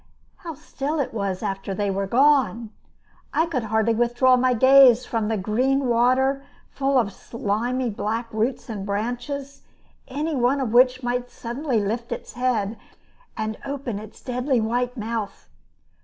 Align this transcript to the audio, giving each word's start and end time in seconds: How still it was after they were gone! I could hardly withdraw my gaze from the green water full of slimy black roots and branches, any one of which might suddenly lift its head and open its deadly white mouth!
How 0.37 0.55
still 0.55 0.99
it 0.99 1.13
was 1.13 1.43
after 1.43 1.75
they 1.75 1.91
were 1.91 2.07
gone! 2.07 2.71
I 3.35 3.45
could 3.45 3.65
hardly 3.65 3.93
withdraw 3.93 4.35
my 4.35 4.55
gaze 4.55 5.05
from 5.05 5.27
the 5.27 5.37
green 5.37 5.85
water 5.85 6.43
full 6.71 6.97
of 6.97 7.13
slimy 7.13 7.91
black 7.91 8.27
roots 8.33 8.67
and 8.67 8.83
branches, 8.83 9.61
any 10.07 10.35
one 10.35 10.59
of 10.59 10.73
which 10.73 11.03
might 11.03 11.29
suddenly 11.29 11.79
lift 11.79 12.11
its 12.11 12.33
head 12.33 12.79
and 13.37 13.59
open 13.63 13.99
its 13.99 14.23
deadly 14.23 14.59
white 14.59 14.97
mouth! 14.97 15.47